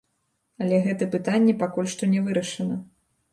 [0.63, 2.81] Але гэта пытанне пакуль што не вырашана.